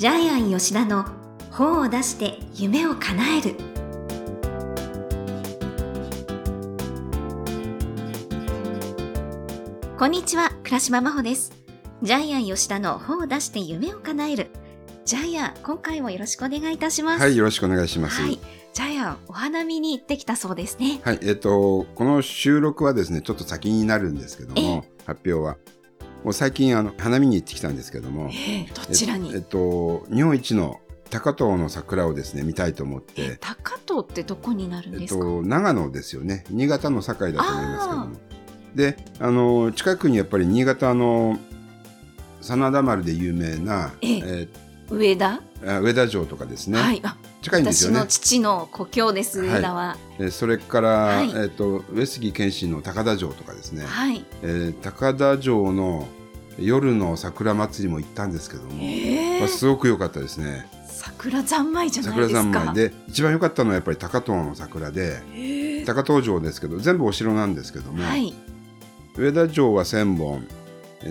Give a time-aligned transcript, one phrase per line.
[0.00, 1.04] ジャイアン吉田の
[1.50, 3.54] 本を出して夢を叶える。
[9.98, 11.52] こんにちは倉島真帆です。
[12.00, 14.46] ジャイアン吉田の本を出して夢を叶える。
[15.04, 17.20] ジャイアン今回もよろしくお願いいたします。
[17.20, 18.22] はい、よろしくお願いします。
[18.22, 18.36] ははい。
[18.36, 18.40] い、
[18.72, 21.02] ジャイアンお花見に行ってきたそうですね。
[21.20, 25.58] えっ、と、この収録はですね、ちょっと先になるんですけども、発表は。
[26.24, 36.44] もう最近、あの、花見に行ってきたんですけども、ええどちらに、えっと、日本一の高遠の桜をですね、見たいと思っえて、高遠ってどこになるんえっですか、と、長野ですよね。
[36.50, 38.16] 新潟の境だと思いますけども。
[38.74, 41.38] で、あの、近くにやっぱり新潟の
[42.40, 44.22] 真田丸で有名な、ええ。
[44.24, 44.48] え
[44.90, 46.78] 上田、上田城とかですね。
[46.80, 47.00] はい。
[47.02, 47.16] あ
[47.50, 47.98] 近いんですよね。
[47.98, 48.06] 私の。
[48.06, 49.96] 父の故郷ですはい上田は。
[50.18, 51.30] えーそれから、はい。
[51.34, 53.84] えっと、上杉謙信の高田城とかですね。
[53.84, 56.06] はい、えー高田城の
[56.58, 60.68] 夜の桜祭りも行ったんですけども、ええまあ、すごく良かったですね。
[60.86, 62.42] 桜三昧じゃない桜ですか。
[62.42, 68.34] 三昧で一番良かったのはやっぱり高遠の桜でええ高遠城ですけど全部お城なんですけども、はい。
[69.16, 70.46] 上田城は1,000本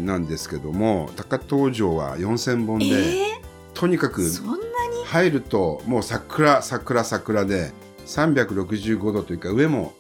[0.06, 3.42] なんですけども高遠城は4,000本で、え
[3.74, 4.69] とにかくえそん
[5.10, 7.72] 入るともう桜桜桜で
[8.06, 9.94] 365度というか上も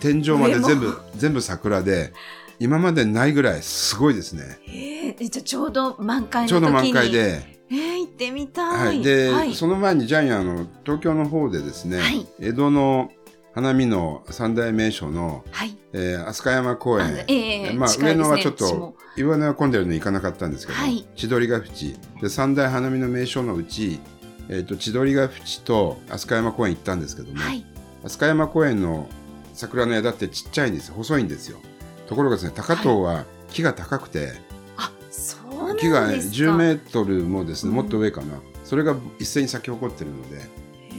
[0.00, 2.12] 天井まで全部全部桜で
[2.58, 4.58] 今までないぐらいすごいですね。
[4.68, 6.48] ええじゃあちょうど満開の時に。
[6.48, 9.00] ちょうど満開で、ええ行ってみたはい。
[9.00, 9.54] い、で、はい。
[9.54, 12.26] その前にジャイアンあの東京の方でですね、はい。
[12.40, 13.10] 江戸の
[13.54, 15.76] 花見の三大名所の、はい。
[15.92, 21.06] えー飛鳥山公あ園、ええまあ、ね上野はちょっと岩根は混んでるのに行かなかったんですけど、はい。
[21.16, 21.96] 千鳥ヶ淵。
[22.20, 24.00] で三大花見の名所のうち、
[24.48, 27.64] えー、と千鳥ヶ淵と飛鳥山公園行ったんですけども、はい。
[28.04, 29.08] 飛鳥山公園の
[29.54, 30.94] 桜の枝ってちっちゃいんですよ。
[30.94, 31.58] 細いんですよ。
[32.06, 34.32] ところがですね高遠は木が高くて、
[34.76, 35.36] あそ
[35.72, 37.76] う木が、ね、10メートルもですね、うん。
[37.76, 38.40] もっと上かな。
[38.66, 40.44] それが一斉に咲き誇ってるので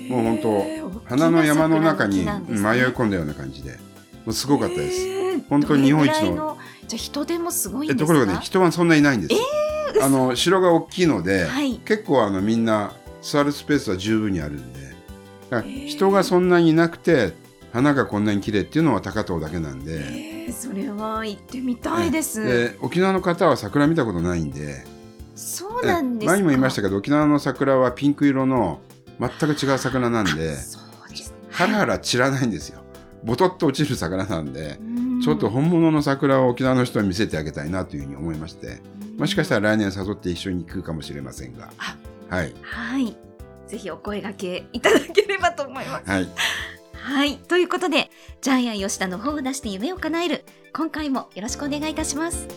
[0.08, 3.78] もう本当花の山の中に迷い込んだような感じでも
[4.28, 5.02] うすごかったです。
[5.02, 6.58] ええ本当に日本一の
[6.88, 9.42] じゃあ人手もすごいところがね人はそんないないんです。
[10.02, 11.76] あの城が大きいので、はい。
[11.80, 12.94] 結構あのみんな
[13.30, 14.80] 座るスペースは十分にあるんで。
[15.50, 15.88] だからへー。
[15.88, 17.34] 人がそんなにいなくて
[17.74, 20.00] 花がこんなに綺麗っていうのは高遠だけなんで。
[20.00, 22.42] ええそれは行ってみたいです。
[22.42, 24.86] で沖縄の方は桜見たことないんで。
[25.36, 26.32] そうなんですか。
[26.32, 28.80] 前にも言いましたけど沖縄の桜はピンク色の
[29.20, 30.56] 全く違う桜なんで。
[31.52, 32.82] ハラハラ散らないんですよ。
[33.24, 34.78] ボトッと落ちる桜なんで。
[34.80, 35.22] うん。
[35.22, 38.82] ちょっと本物の桜を沖縄の人に見せてあげたいなというふうに思いまして。
[39.18, 41.72] もしかしたら来年誘って一緒に行くかもしれませんが。
[41.80, 41.98] あ
[42.30, 43.16] はいはい。
[43.68, 46.10] ぜひお声掛けいただければと思います。
[46.10, 46.28] はい
[46.94, 47.38] はい。
[47.38, 48.10] ということで、
[48.42, 50.44] ジャイアン吉田の本を出して夢を叶える。
[50.74, 52.48] 今回もよろしくお願いいたします。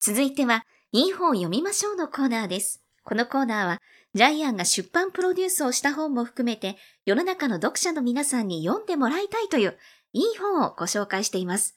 [0.00, 2.82] 続いては、いい本を読みましょうのコーナーです。
[3.04, 3.82] このコーナーは、
[4.14, 9.76] ジャイアンが出版プロデュースをした本も含めて、世の中の読者の皆さんに読んでもらいたいという、
[10.16, 11.74] いい本をご紹介しています。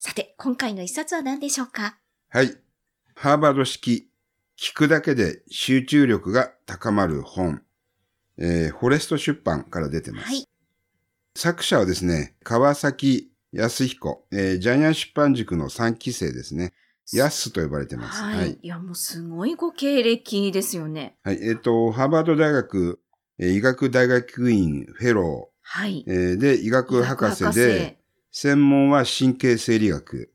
[0.00, 1.96] さて、今回の一冊は何でしょうか？
[2.28, 2.56] はい
[3.14, 4.10] ハーバード式
[4.58, 7.62] 聞くだけで集中力が高まる本、
[8.36, 10.44] えーフォレスト出版から出てます、はい。
[11.36, 16.72] 作者はですね川崎康彦、えージャイアン出版塾の3期生ですね
[17.12, 18.20] ヤスと呼ばれてます。
[18.20, 18.36] はい。
[18.38, 21.16] はいい、や、もうすごいご経歴ですよね。
[21.22, 21.38] はい。
[21.40, 23.00] えっ、と、ハーバード大学、
[23.38, 26.02] えー医学大学院フェロはい。
[26.08, 27.98] ー、えーで、医学博士で、
[28.32, 30.32] 専門は神経生理学。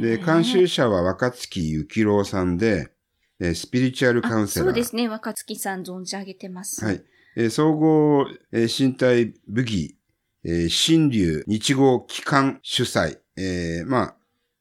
[0.00, 2.92] で、監修者は若月幸郎さんで、
[3.40, 4.68] えースピリチュアルカウンセラー。
[4.68, 5.08] そうですね。
[5.08, 6.84] 若月さん存じ上げてます。
[6.84, 7.02] はい。
[7.36, 9.96] えー総合、えー身体武技、
[10.44, 14.14] えー新流日号機関主催、えーま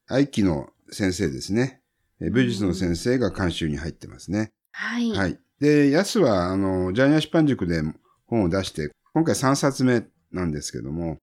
[0.07, 1.81] あ、愛機の先生ですね。
[2.19, 4.51] えー武術の先生が監修に入ってますね。
[4.71, 5.11] はい。
[5.11, 5.39] はい。
[5.59, 7.81] で、ヤスは、あの、ジャイアン出版塾で
[8.25, 11.17] 本を出して、今回3冊目なんですけども、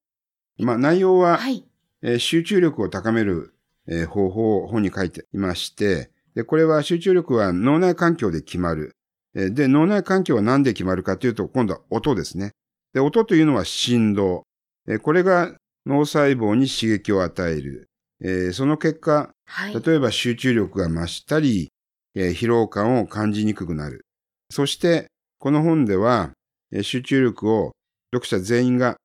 [0.59, 1.63] まあ、内容は、はい。
[2.01, 3.53] えー集中力を高める、
[3.87, 8.91] えー方法を本に書いていまして、で、これは集中力は脳内環境で決まる。
[9.33, 12.51] えーで、脳内環境は何で決まるかというと、今度は音ですね。
[12.93, 14.43] で、音というのは振動。
[14.89, 15.55] えーこれが
[15.85, 17.87] 脳細胞に刺激を与える。
[18.21, 19.81] えーその結果、はい。
[19.81, 21.69] 例えば集中力が増したり、
[22.13, 24.05] えー疲労感を感じにくくなる。
[24.51, 25.07] そして、
[25.39, 26.31] この本では、
[26.73, 27.71] えー集中力を
[28.15, 28.97] 読者全員が、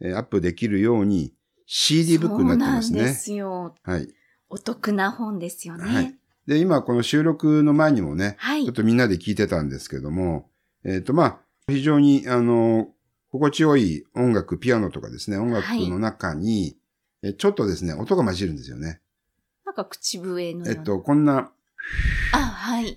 [0.00, 1.32] えーアップできるように
[1.66, 3.18] CD ブックになってますねそうなんで。
[3.18, 3.74] すよ。
[3.82, 4.08] はい。
[4.48, 5.94] お得な本ですよね。
[5.94, 6.14] はい
[6.46, 10.48] で、今この収録の前にもね、はいちょっとみんなで聞いてたんですけども、
[10.84, 12.88] えっ、とまあ、非常にあの、
[13.32, 16.76] 心地よい音楽、ピアノとかですね、音楽の中に、
[17.22, 19.00] えちょっとですね、音が混じるんですよね。
[19.64, 20.70] なんか口笛のような。
[20.70, 21.50] えっと、こんな、
[22.32, 22.96] あ、はい。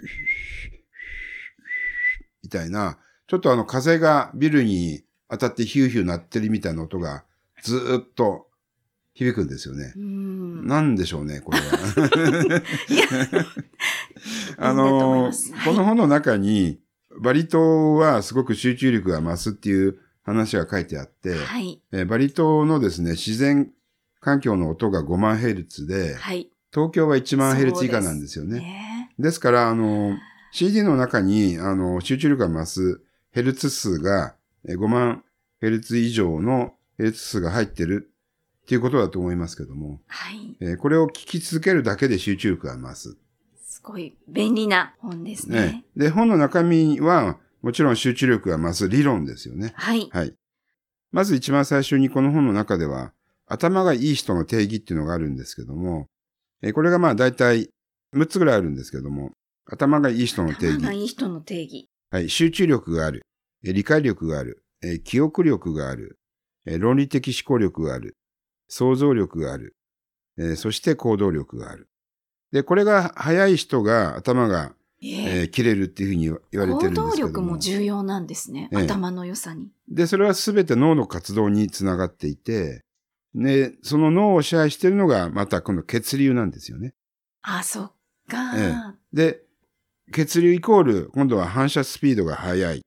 [2.43, 7.23] みたいな、ちょっとあの風がビルに当たってヒューヒュー鳴ってるみたいな音が
[7.61, 8.47] ずーっと
[9.13, 9.99] 響くんですよねう。
[9.99, 10.65] ん。
[10.67, 11.65] なんでしょうね、これは。
[14.57, 15.31] あの
[15.65, 16.79] この本の中に、
[17.19, 21.81] バリ島はすごく集中力が増すっていう話が書いてあって、はい。
[21.91, 23.71] えーバリ島のですね、自然
[24.21, 26.49] 環境の音が5万ヘルツで、はい。
[26.73, 28.59] 東京は1万ヘルツ以下なんですよね。
[28.59, 30.17] ねですから、あの、
[30.53, 35.23] CD の中に、あの、集中力が増すヘルツ数がえー5万
[35.61, 38.11] ヘルツ以上のヘルツ数が入ってる
[38.63, 40.55] っていうことだと思いますけども、はい。
[40.59, 43.17] えーこれを聞き続けるだけで集中力が増す。
[43.63, 45.59] すごい便利な本ですね。
[45.61, 45.85] ね。
[45.95, 49.73] で、本の中身は、もちろん集中力が増す理論ですよね。
[49.75, 50.09] はい。
[50.11, 50.33] はい。
[51.11, 53.13] まず一番最初にこの本の中では、
[53.47, 56.07] 頭がいい人の定義っていうのがあるんですけども、
[56.61, 57.69] えーこれがまあ大体
[58.15, 59.31] 6つぐらいあるんですけども、
[59.65, 61.01] 頭がいい人の定頭が義。
[61.01, 61.87] いい人の定義。
[62.11, 62.29] はい。
[62.29, 63.21] 集中力がある。
[63.65, 64.63] えー理解力がある。
[64.81, 66.19] えー記憶力がある。
[66.65, 68.17] えー論理的思考力がある。
[68.67, 69.75] 想像力がある。
[70.37, 71.89] えーそして行動力がある。
[72.51, 77.11] で、これが早い人が頭が、ええー切れるっていうふうに言われてるんですけども。
[77.11, 78.69] 行動力も重要なんですね。
[78.73, 79.69] ええ頭の良さに。
[79.87, 82.83] で、それはすべて脳の活動につながっていて、
[83.33, 86.93] ね、その脳を支配しているのがまたこの血流なんですよね。
[87.43, 87.91] あ、そっ
[88.27, 88.57] か。
[88.57, 88.73] え
[89.13, 89.41] で、
[90.11, 92.81] 血流イコール、今度は反射スピードが速い。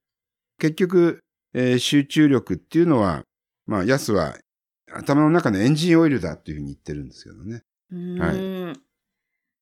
[0.62, 1.18] 結局、
[1.54, 3.24] えー集中力っていうのは、
[3.66, 4.36] まあ、ヤスは
[4.94, 7.64] 頭の中のエンジンオイルだっていうふうに言ってるんですけどね。
[7.90, 8.80] うーん。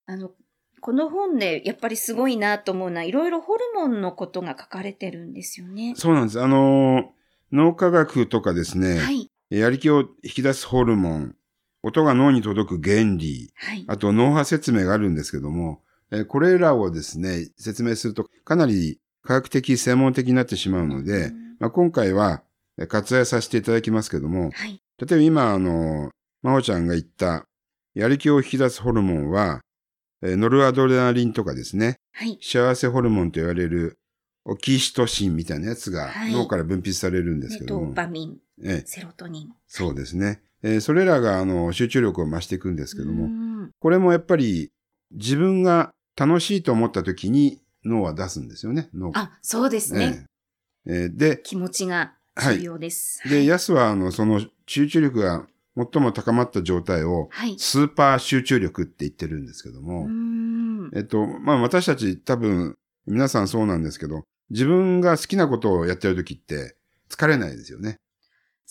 [0.04, 0.32] あの、
[0.82, 5.94] この本でやっぱりすごいなと思うのは、いろいろホルモンのことが書かれてるんですよね。
[5.96, 6.40] そうなんです。
[6.42, 7.04] あのー
[7.50, 9.28] 脳科学とかですね、はい。
[9.48, 11.34] やる気を引き出すホルモン、
[11.82, 13.84] 音が脳に届く原理、はい。
[13.88, 15.82] あと脳波説明があるんですけども、
[16.12, 22.42] えーこれらをですね、説明するとかなり科学的、専門的になってしまうので、うんまあ、今回は
[22.78, 24.80] えー割愛させていただきますけども、はい。
[24.98, 26.10] 例えば今、あの、
[26.42, 27.44] 真帆ちゃんが言った、
[27.94, 29.60] やる気を引き出すホルモンは、
[30.22, 32.38] えーノルアドレナリンとかですね、はい。
[32.40, 33.98] 幸せホルモンと言われる
[34.44, 39.48] オキシトシンみたいなやつがはい脳から分泌されるんですけども、ーパミン、ええセロトニン。
[39.66, 40.42] そうですね。
[40.62, 44.70] えーそれらがあの集中力を増していくんですけども、うんこれもやっぱり
[45.12, 48.88] 自分が楽しいと思った時に脳は出すんですよね。
[48.94, 50.26] 脳あ、そうですね。
[50.86, 53.20] えええーで、気持ちが重要です。
[53.28, 55.46] で、ヤスはあのその集中力が
[55.76, 57.58] 最も高まった状態をはい。
[57.58, 60.90] スーパー集中力って言ってるんですけどうも、ん。
[60.94, 66.76] えっと、まあ私たち多分皆さんそうなんですけど、自分が好きなことをやってる時って
[67.08, 67.96] 疲れないですよね。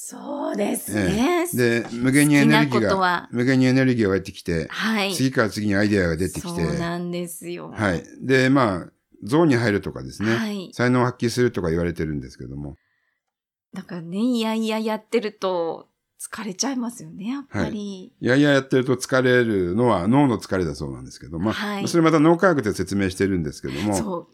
[0.01, 1.45] そうですね。
[1.53, 5.13] で、無限にエネルギーがは、無限にエネルギーが湧いてきて、はい。
[5.13, 7.69] 次から次にアイデアが出てきて、そうなんですよ。
[7.75, 8.03] はい。
[8.21, 8.91] で、まあ、
[9.23, 10.69] ゾーンに入るとかですね、はい。
[10.73, 12.77] 才能を発揮するとか言われてるんですけども、
[13.73, 15.87] だからね、いやいややってると
[16.19, 18.13] 疲れちゃいますよね、やっぱり。
[18.19, 24.27] いやいややってると疲れるのは脳の疲れだそうなんですけど、まあ、はいそれまた脳科学で説明してるんですけども、そう。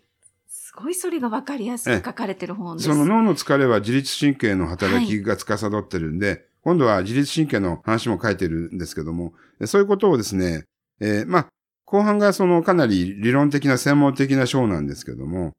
[0.48, 2.90] すごいそれがわかりやすく書かれてる本です。
[2.90, 9.34] その脳の疲れは自律神経の働きが司ってるんで、今度は自律神経の話も書いてるんですけども、
[9.66, 10.66] そういうことをですね、
[11.00, 11.48] えーまあ、
[11.86, 15.54] 後半がそのかなり理論的な専門的な章なんですけども、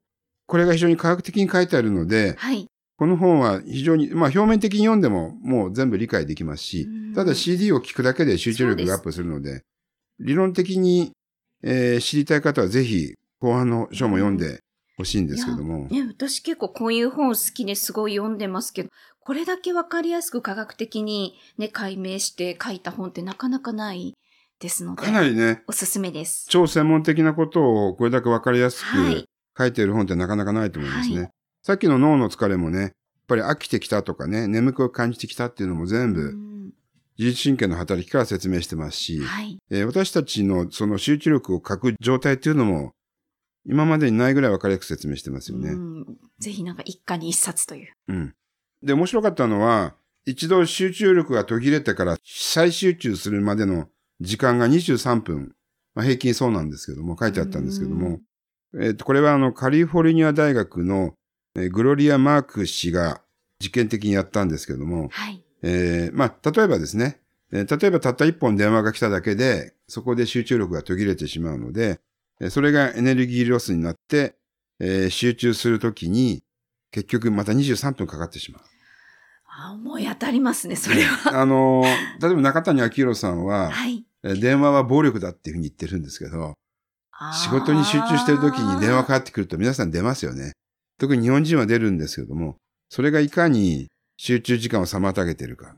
[0.45, 2.67] これが非常に科学的に書いてあるので、はい。
[2.97, 9.61] この本は非常に、まあ表面的に読んでももう全部理解できますしうん、ただ CD を聞くだけで集中力がアップするので、
[10.19, 11.11] 理論的に、
[11.63, 14.59] えー知りたい方はぜひ後半の章も読んで
[14.97, 24.15] ほしいんですけども、ね、私結構こういう本好きですごい読んでますけど、これだけわかりやすく科学的にね、解明して書いた本ってなかなかない
[24.59, 26.45] ですので、かなりね、おすすめです。
[26.49, 31.19] 超専門的なことをこれだけわかりやすはいく書いている本ってなかなかないと思いますね。
[31.19, 31.29] はい
[31.63, 32.91] さっきの脳の疲れもね、やっ
[33.27, 36.71] ぱり飽きてきたとかね、眠く感じてきたっていうのも全う部ん
[37.17, 39.57] 自律神経の働きから説明してますし、はい。
[39.69, 42.93] えー私たちのその集中力を欠く状態っていうのも
[43.65, 45.71] 今までにないぐらいわかりやすく説明してますよね。
[45.71, 46.05] うん
[46.39, 47.93] ぜひなんか一家に一冊という。
[48.07, 48.33] うん。
[48.81, 49.95] で、面白かったのは、
[50.25, 53.89] 一度集中力が途切れてから再集中するまでの
[54.21, 55.53] 時間が23分。
[55.95, 58.19] まあ、平均そうなんですけども、書いてあったんですけども、
[58.79, 61.15] えっ、と、これはあの、カリフォルニア大学の、
[61.55, 63.21] えーグロリア・マーク氏が
[63.59, 65.43] 実験的にやったんですけども、はい。
[65.63, 67.19] えーまあ、例えばですね、
[67.51, 71.99] えー例えばたった一本電話が来ただけで、そこで集中力が途切れてしまうので、
[72.39, 74.35] えーそれがエネルギーロスになって、
[74.79, 76.43] えー集中するときに、
[76.91, 78.61] 結局また23分かかってしまう。
[79.59, 81.41] あ思い当たりますね、それは。
[81.41, 81.81] あの、
[82.21, 84.05] 例えば中谷明宏さんは、はい。
[84.23, 86.53] え電話は暴力だっていうふうに言ってるんですけど、
[87.33, 90.51] 仕事に集中してる時に電話かかってくると皆さん出ますよね。
[90.99, 92.57] 特に日本人は出るんですけども、
[92.89, 93.87] それがいかに
[94.17, 95.75] 集中時間を妨げてるか。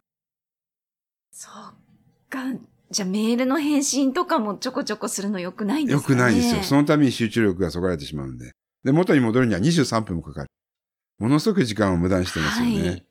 [1.32, 2.44] そうか。
[2.92, 6.64] じゃあメールの返信とかもちょこちょこするの良くないんです良かねくないですよ。
[6.64, 8.52] そのために集中力がそがれてしまうんで。
[8.84, 10.50] で、元に戻るには23分もかかる。
[11.20, 12.90] ものすごく時間を無駄にしてますよね。
[12.90, 13.09] はい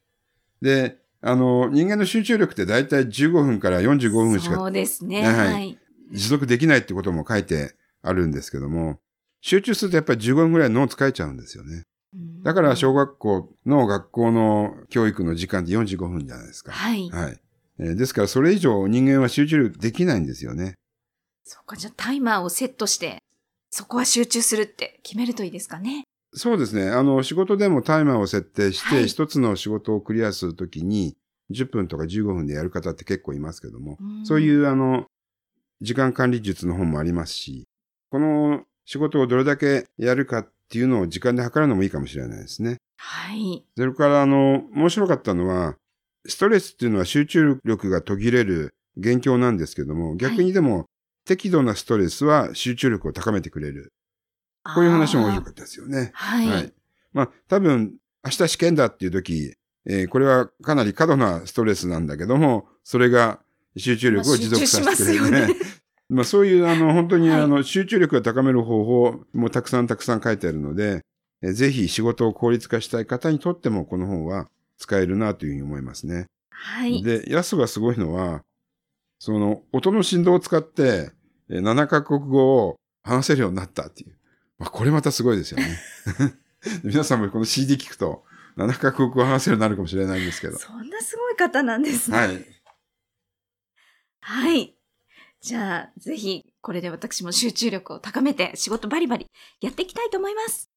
[0.62, 5.22] で、あの、人間の集中力って大体15分から45分しかそうですね。
[5.22, 5.78] はいはい。
[6.12, 8.98] 持続できないってことも書いてあるんですけども、
[9.40, 11.84] 集中するとやっぱり15分ぐらい脳使えちゃうんですよね。
[12.42, 16.72] だから小学校の学校の教育の時間って45分じゃないですか。
[16.72, 17.10] はい。
[17.10, 17.40] はい。
[17.80, 20.74] えーですからそれ以上人間は集中力できないんですよね。
[21.44, 23.18] そっか、じゃあタイマーをセットして、
[23.70, 26.04] そこは集中するって決めるといいですかね。
[26.34, 26.90] そうですね。
[26.90, 31.16] あの、仕事でもタイマーを設定して、はい一つの仕事をクリアするときに、
[31.50, 35.06] 10分とか15分でやる方って結構いますけども、そういうう、あの、
[35.80, 37.66] 時間管理術の本もありますし、
[38.10, 42.76] この仕事をどれだけやるかっていうのを時間で測るのもいいかもしれないですね。
[42.98, 43.64] はい。
[43.76, 45.76] それから、あの、面白かったのは、
[46.26, 50.86] ストレスっていうのは集中力が途切れる元凶なんですけども、逆にでも、
[51.24, 53.92] 適度なストレスは集中力を高めてくれる。
[54.74, 56.10] こういう話も面白かったですよね。
[56.14, 56.46] はい。
[56.48, 56.72] はい。
[57.12, 57.94] まあ、多分、
[58.24, 59.54] 明日試験だっていう時、
[59.86, 63.40] えーこれはかなり過度なストレスなんだけども、それが
[63.76, 65.54] 集中力を持続させてくれるね。
[66.10, 71.00] まあそういう、あの、本当に、はいあの、集中力を高める方法もたくさんたくさん書いてあるので、
[71.42, 74.48] えーぜひ仕事を効率化したい方にとっても、この本は
[74.78, 76.26] 使えるなというふうに思いますね。
[76.50, 77.02] はい。
[77.02, 78.42] で、ヤスがすごいのは、
[79.20, 81.10] その、音の振動を使って、
[81.48, 84.17] えー7カ国語を話せるようになったっていう。
[84.58, 85.78] まあ、これまたすごいですよね。
[86.82, 88.24] 皆さんもこの CD 聞くと、
[88.56, 90.58] 7カ国語を話せるようになるかもしれないんですけど。
[90.58, 92.16] そんなすごい方なんですね。
[92.16, 92.44] はい。
[94.20, 94.76] はい。
[95.40, 99.26] じゃあ、ぜひ、これで私も集中力を高めて仕事バリバリ
[99.60, 100.68] やっていきたいと思います。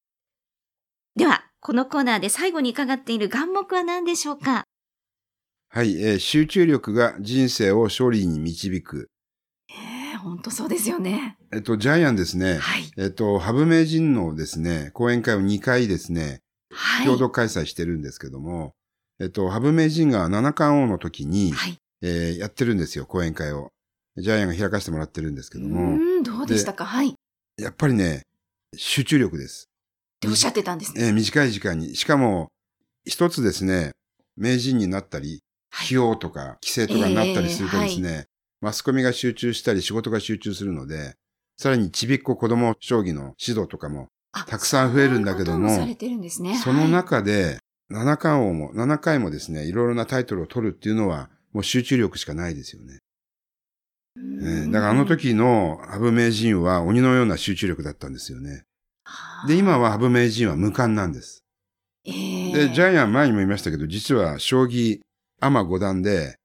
[1.15, 4.63] では、このコーナーで最後に伺っている願目は何でしょうか？
[5.69, 9.09] はい、えー集中力が人生を勝利に導く。
[10.21, 11.37] ええ本当そうですよね。
[11.51, 12.57] えっと、ジャイアンですね。
[12.57, 12.91] はい。
[12.97, 17.05] えっと、ハブ名人のですね、講演会を2回ですね、はい。
[17.05, 18.73] 共同開催してるんですけども、
[19.19, 21.77] えっと、ハブ名人が七冠王の時に、はい。
[22.03, 23.69] えーやってるんですよ、講演会を。
[24.17, 26.85] ジャイアンが開かせてもらってるんですけうども、ーん、どうでしたか？
[26.85, 27.09] はい。
[27.09, 27.13] っ
[27.57, 28.23] やっぱりね、
[28.75, 29.69] 集中力です。
[30.19, 31.07] ておっしゃってたんですね。
[31.07, 31.95] えー短い時間に。
[31.95, 32.49] しかも、
[33.05, 33.91] 一つですね、
[34.37, 35.39] 名人になったり、はい
[35.85, 38.25] 費用とか規制とかになったりするとですね、
[38.61, 41.15] マスコミが集中したり仕事が集中するので、
[41.57, 45.75] さらにちびっこ子供将棋の指導とかも、あたくさん増えるんだけどもそ
[46.71, 47.57] のはい中で、
[47.89, 52.99] 七冠王も、7回もですね、いろいろなタイトルを取るっていうのは、もう集中力しかないですよね。
[54.71, 58.63] だからあの時の羽生名人は鬼のような集中力だったんですよね。
[59.03, 61.43] はあで、今は羽生名人は無冠なんです。
[62.05, 64.99] ええで、ジャイアン前にも言いましたけど、実は将棋
[65.39, 66.35] アマ五段で、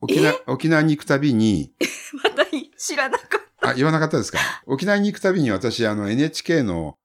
[0.00, 1.72] 沖縄、沖縄に行くたびに、
[2.22, 2.44] また
[2.76, 3.28] 知らなかっ
[3.60, 3.68] た。
[3.70, 4.38] あ、言わなかったですか？
[4.66, 6.96] 沖縄に行くたびに私、あの NHK の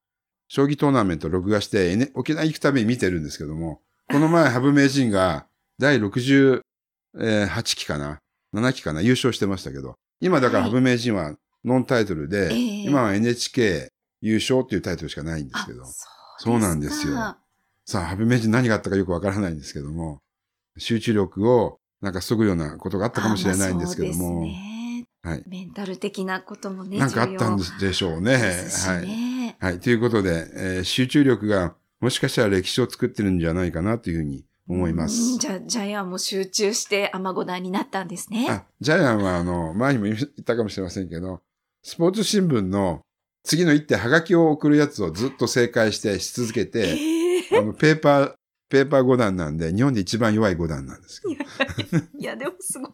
[0.48, 3.82] 将棋トーナメント録画して、N- 沖縄に行くたびに見てるんですけども、
[4.12, 5.48] この前、羽生名人が
[5.80, 6.62] 第68
[7.64, 8.20] 期かな
[8.54, 9.02] ?7 期かな？
[9.02, 10.72] 優勝してましたけど、今だからはい。
[10.72, 11.36] 羽生名人は
[11.66, 12.84] ノンタイトルで、ええ。
[12.84, 13.90] 今は NHK
[14.22, 15.84] 優勝っていうタイトルしかないんですけど、
[16.38, 17.16] そうなんですよ。
[17.16, 17.38] か
[17.86, 20.20] さあ、羽生名人何があったかよくわからないんですけども、
[20.78, 25.44] 集中力をなんか削ぐようなことがあったかもしれないんですけども、ねはい。
[25.48, 28.34] メンタル的なこともね、なんかあったん重でしょうね。
[28.34, 29.08] 要ですしはい。
[29.08, 29.56] ね。
[29.58, 29.80] はい。
[29.80, 35.40] ということで、えー集中力がもしかしたら歴史を作ってるんじゃないかなというふうに思いますうん。
[35.40, 38.48] じゃあ、ジャイアンも集中してアマゴダになったんですね。
[38.50, 41.42] あ、ジャイアンはあの、前にも言ったかもしれませんけど、
[41.82, 43.00] スポーツ新聞の
[43.46, 46.98] 次の一手、はがきを送るやつをずっと正解してし続けて、
[47.52, 48.34] えあの、ペーパー、
[48.70, 51.46] ペーパー5段なんで、日本で一番弱い5段なんですけど。
[51.94, 52.92] えいや、でもすごい。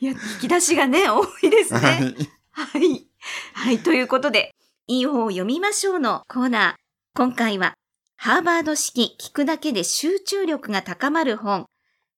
[0.00, 1.80] いや、引き出しがね、多いですね。
[1.80, 2.14] はい。
[2.50, 3.06] はい。
[3.54, 3.78] はい。
[3.78, 4.54] ということで、
[4.86, 6.74] いい方を読みましょうのコーナー。
[7.14, 7.74] 今回は、
[8.16, 11.66] ハーバード式聞くだけで集中力が高まる本、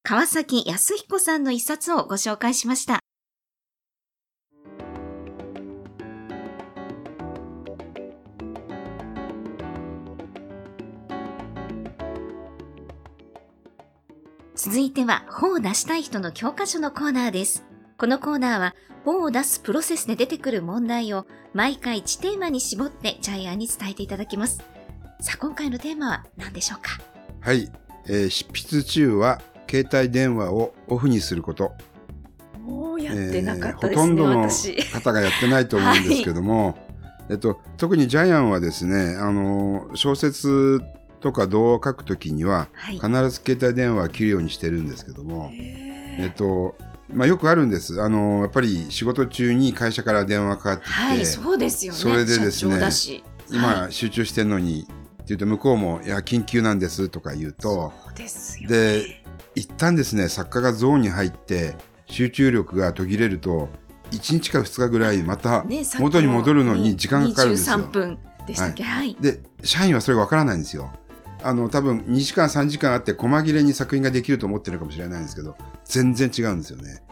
[0.03, 3.01] 川崎康彦さんの一冊をご紹介しました。
[14.61, 17.65] 続いては、本を出したい人の教科書のコーナーです。
[17.97, 18.75] このコーナーは、
[19.05, 24.59] 本を出すプロセスで出てくる問題を毎回1テーマに絞ってジャイアンに伝えていただきます。
[25.21, 27.01] さあ、今回のテーマは何でしょうか？
[27.41, 27.71] はい。
[28.09, 31.73] えー執筆中は携帯電話をオフにすること。
[32.61, 34.83] もうやってなかったえーですね、ほとんどの私。
[34.91, 36.77] 方がやってないと思うんですけども、
[37.31, 40.83] えっと、特にジャイアンはですね、あの、小説
[41.21, 42.95] とか動画を書くときには、はい。
[42.95, 46.77] 必ず携帯電話を切るようにしてるんですけども、ええっと、
[47.13, 48.03] まあ、よくあるんです。
[48.03, 51.99] あの、やっぱり仕事中に会社から電話かかってきて、はい、そうですよね。
[51.99, 53.23] それでですね。
[53.51, 58.77] 今はい集中してんのに、って言うと向こうも、いや、緊急なんですとか言うと、そうですよね。
[58.77, 63.69] で、一旦ですね、作家がゾーンに入って、集中力が途切れると、
[64.11, 65.65] 1日か2日ぐらいまた
[65.99, 67.77] 元に戻るのに時間がかかるんですよ。
[67.77, 68.83] 23分でしたっけ？
[68.83, 69.17] はい。
[69.21, 70.93] で、社員はそれがわからないんですよ。
[71.43, 77.03] あの、多分2時間3時間あって細切れに作品ができると思ってるかもしれないんですけど、全然違うんですよね。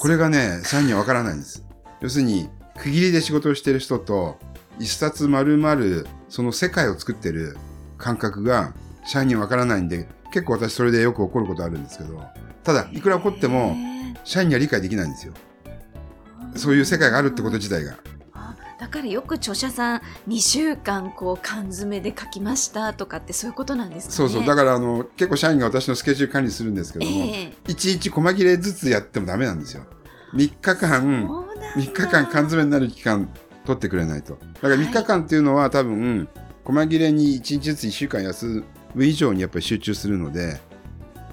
[0.00, 1.64] これがね、社員にはわからないんです。
[2.00, 4.38] 要するに、区切りで仕事をしてる人と、
[4.78, 7.56] 一冊丸々その世界を作ってる
[7.96, 8.74] 感覚が
[9.06, 12.20] 社員にはわからないんで、結構私それでよく怒ることあるんですけど、
[12.64, 15.34] ただ、いくら怒っても、へ社員には理解できないんですよ。
[16.54, 17.96] ーそういう世界があるってこと自体が。
[18.84, 24.16] あだからよく著者さん2週間こう缶詰で書きましたとかってそういうことなんですかね。
[24.16, 24.46] そうそう。
[24.46, 29.84] だから、あの、結構社員が私のスケジュール管理するんですけども、ええ一日細切れずつやってもダメなんですよ。
[30.34, 33.28] 3日間、そうなんだ3日間缶詰になる期間
[33.64, 34.38] 取ってくれないと。
[34.60, 36.28] だから3日間っていうのは多分、
[36.64, 38.64] 細切れに1日ずつ1週間休
[38.94, 40.60] む以上にやっぱり集中するので、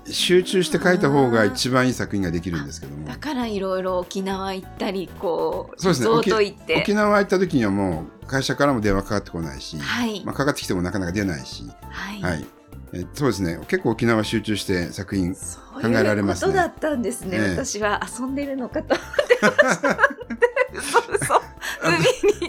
[0.05, 3.17] 集中して書いた方が一番いい作品ができるんですけどもだ。
[3.17, 12.45] からいろいろ沖縄行ったりこうそうですね沖縄行った時にはもう会社からも電話かかってこないし、はい、まあ、かかってきてもなかなか出ないし、はいはい。
[12.93, 13.59] えそうですね。
[13.67, 17.37] 結構沖縄集中して作品そう考えられいうますねことだったんですね。
[17.37, 18.95] ええ私は遊んでるのかと。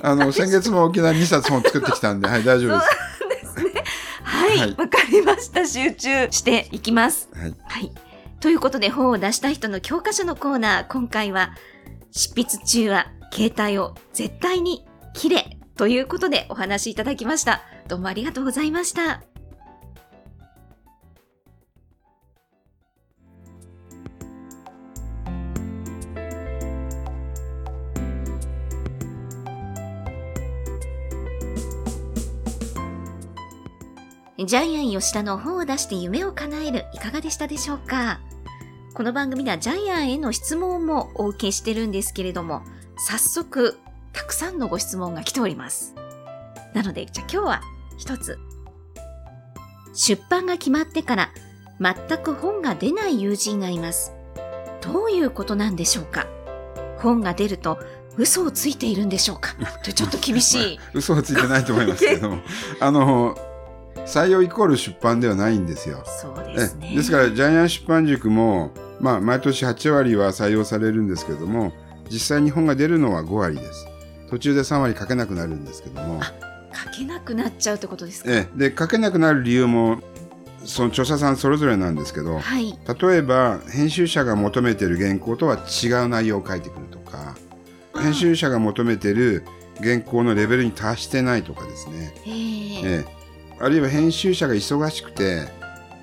[0.02, 3.56] あの、先月も沖縄2冊本作ってきたんで、はい、大丈夫です。
[3.56, 3.84] ですね。
[4.22, 5.66] はい、はわ、かりました。
[5.66, 7.28] 集中していきます。
[7.42, 7.54] はい。
[7.64, 7.92] はい。
[8.40, 11.54] ということで本を出した人の教科書のコーナー、今回は、
[12.10, 17.62] 執筆中は携帯を絶対に切れということでお話しいただきました。
[17.88, 19.31] どうもありがとうございました。
[34.44, 38.20] ジャイアン吉田の本を出して夢を叶えるいかがでしたでしょうか？
[38.94, 42.62] この番組ではジャイアンへの質問もお受けしてるんですけれども、
[42.96, 43.78] 早速、
[44.12, 45.94] たくさんのご質問が来ております。
[46.74, 47.60] なので、じゃあ今日は
[47.98, 48.38] 一つ。
[49.94, 51.30] 出版が決まってから
[51.80, 54.12] 全く本が出ない友人がいます。
[54.80, 56.26] どういうことなんでしょうか？
[56.98, 57.78] 本が出ると
[58.16, 59.54] 嘘をついているんでしょうか？
[59.84, 60.80] ちょっと厳しい。
[60.94, 62.38] 嘘はついてないと思いますけども、
[62.80, 63.36] あの、
[64.06, 66.02] 採用イコール出版ではないんですよ。
[66.04, 66.90] そうですね。
[66.92, 71.72] えですから、ジャイアン出版塾も、まあ、毎年8割は採用されるんですけども、
[72.10, 73.86] 実際に本が出るのは5割です。
[74.28, 78.30] 途中で3割書けなくなるんですけども、書けなくなっちゃうってことですか？
[78.32, 80.00] えで、書けなくなる理由も、
[80.64, 82.78] その著者さんそれぞれなんですけど、はい。
[83.00, 87.36] 例えば、編集者が求めてる原稿とは違う内容を書いてくるとか、
[88.00, 89.44] 編集者が求めてる
[89.82, 92.14] 原稿のレベルに達してないとかですね。
[92.26, 92.32] えー
[92.86, 93.04] ええ、
[93.62, 95.46] あるいは編集者が忙しくて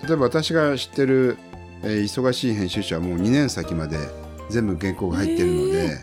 [0.08, 1.38] 例えば私が知ってる、
[1.84, 3.98] えー忙しい編集者はもう2年先まで
[4.50, 5.98] 全部原稿が入ってるので、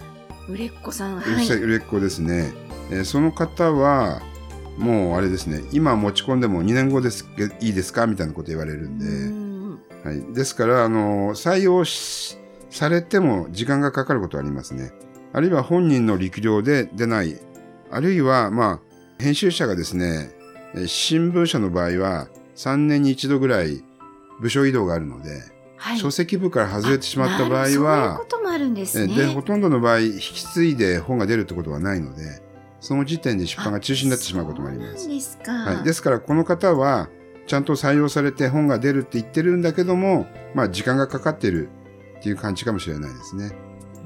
[0.48, 1.48] 売れっ子さん、うはい。
[1.48, 2.52] 売れっ子ですね、
[2.90, 4.20] えーその方は
[4.76, 7.26] もうあれですね今持ち込んでも2年後です
[7.60, 9.80] いいですかみたいなこと言われるんで、うん。
[10.04, 12.36] はい、ですからあの採用し
[12.68, 14.92] されても時間がかかることはありますね。
[15.32, 17.40] あるいは本人の力量で出ない。
[17.90, 20.35] あるいはまあ編集者がですねえー
[20.86, 23.82] 新聞社の場合は3年に一度ぐらい
[24.40, 25.42] 部署移動があるので、
[25.76, 25.98] はい。
[25.98, 29.26] 書籍部から外れてしまった場合はこともあるんですね。
[29.26, 32.42] ほとんどの場合引き継いで本が出るってことはないので
[32.80, 35.52] その時点で出版が中止になってしまうこともありますですか。
[35.52, 37.08] はい、ですからこの方は
[37.46, 41.68] ちゃんと採用されて本が出るって言ってるんだけども、まあ、時間がかかってる
[42.18, 43.52] っていう感じかもしれないですね。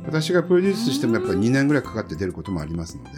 [0.04, 3.10] 私がプロデュースしてもやっぱり2年ぐらいかかって出ることもありますので、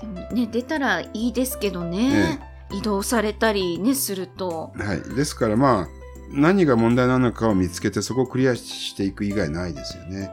[0.00, 2.40] でもね、出たらいいですけどね。
[2.72, 4.72] 移動されたりね、すると。
[4.76, 5.88] はい、ですからまあ
[6.30, 10.30] 何が問題なのかを見つけてそこをクリアしていく以外ないですよね。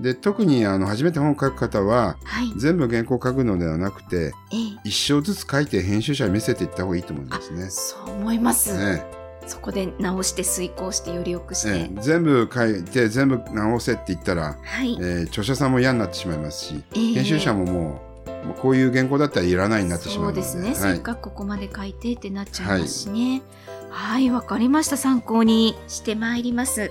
[0.00, 2.52] で特にあの初めて本を書く方ははい。
[2.56, 7.70] 全部原稿を書くのではなくてええ一章ずつ書いて編集者に見せていった方がいいと思いますね。
[7.70, 8.76] そう思います。
[8.76, 9.04] ね
[9.46, 11.68] そこで直して遂行してより良くして。
[11.70, 14.94] ええ全部書いて全部直せって言ったらはい。
[14.94, 18.11] えー著者さんも嫌になってしまいますし、ええ編集者ももう
[18.60, 23.42] こういう原稿だったらいらないになってしまうそうですね、はいせっかくここまで書いてってなっちゃいますしね
[23.90, 26.90] はいわ、かりました参考にしてまいります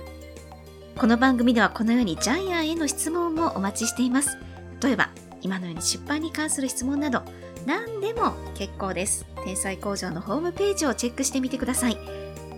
[0.98, 4.38] この番組ではこのようにジャイアンへの質問もお待ちしています。
[4.82, 5.10] 例えば、
[5.40, 7.22] 今のように出版に関する質問など、
[7.66, 9.26] 何でも結構です。
[9.44, 11.98] 天才工場のホームページをチェックしてみてください。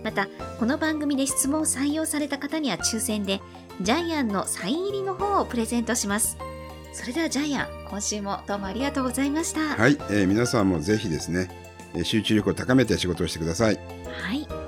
[0.03, 0.27] また、
[0.59, 3.41] この番組で質問を採用された方には抽選で、
[3.81, 6.37] ジャイアンのサイン入りの本をプレゼントします。
[6.95, 9.75] それではジャイアン、今週もどうもありがとうございました。
[9.75, 11.49] はい、えー皆さんもぜひですね、
[11.93, 13.75] えー集中力を高めて仕事をしてください。
[13.75, 14.64] はい